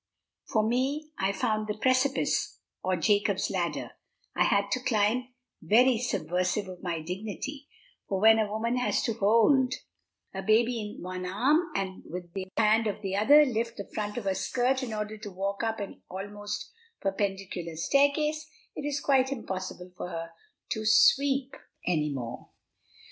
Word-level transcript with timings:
For 0.45 0.67
me, 0.67 1.11
I 1.19 1.31
found 1.31 1.67
the 1.67 1.77
precipice, 1.77 2.57
or 2.83 2.95
Jacob's 2.95 3.51
ladder, 3.51 3.91
I 4.35 4.45
had 4.45 4.71
to 4.71 4.79
climb, 4.79 5.27
very 5.61 5.99
subversive 5.99 6.67
of 6.67 6.81
my 6.81 7.01
dignity; 7.01 7.67
for 8.09 8.19
when 8.19 8.39
a 8.39 8.49
woman 8.49 8.77
has 8.77 9.03
to 9.03 9.13
hold 9.13 9.75
a 10.33 10.41
baby 10.41 10.81
in 10.81 11.03
one 11.03 11.27
arm, 11.27 11.67
and 11.75 12.01
with 12.09 12.33
the 12.33 12.47
hand 12.57 12.87
of 12.87 13.03
the 13.03 13.15
other 13.15 13.45
lift 13.45 13.77
the 13.77 13.87
front 13.93 14.17
of 14.17 14.23
her 14.23 14.33
skirt 14.33 14.81
in 14.81 14.91
order 14.91 15.19
to 15.19 15.29
walk 15.29 15.61
up 15.61 15.79
an 15.79 16.01
almost 16.09 16.71
perpendicular 16.99 17.75
staircase, 17.75 18.49
it 18.75 18.81
is 18.83 18.99
quite 18.99 19.31
impossible 19.31 19.91
for 19.95 20.07
her 20.09 20.31
to 20.71 20.81
sweep 20.83 21.53
any 21.85 22.11
more. 22.11 22.49